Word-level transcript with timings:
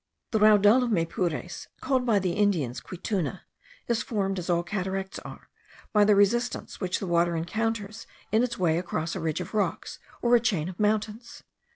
The 0.31 0.39
raudal 0.39 0.81
of 0.81 0.89
Maypures, 0.91 1.67
called 1.79 2.07
by 2.07 2.17
the 2.17 2.31
Indians 2.31 2.81
Quituna, 2.81 3.41
is 3.87 4.01
formed, 4.01 4.39
as 4.39 4.49
all 4.49 4.63
cataracts 4.63 5.19
are, 5.19 5.47
by 5.93 6.05
the 6.05 6.15
resistance 6.15 6.81
which 6.81 6.97
the 6.97 7.05
river 7.05 7.35
encounters 7.35 8.07
in 8.31 8.41
its 8.41 8.57
way 8.57 8.79
across 8.79 9.15
a 9.15 9.19
ridge 9.19 9.41
of 9.41 9.53
rocks, 9.53 9.99
or 10.23 10.35
a 10.35 10.39
chain 10.39 10.69
of 10.69 10.79
mountains. 10.79 11.43